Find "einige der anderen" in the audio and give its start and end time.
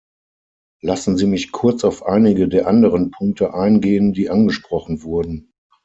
2.03-3.11